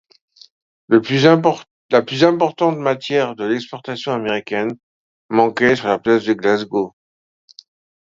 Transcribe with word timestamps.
La 0.89 0.99
plus 2.01 2.17
importante 2.23 2.75
matière 2.79 3.35
de 3.35 3.43
l’exportation 3.45 4.11
américaine 4.13 4.71
manquait 5.29 5.75
sur 5.75 5.89
la 5.89 5.99
place 5.99 6.23
de 6.23 6.33
Glasgow. 6.33 6.95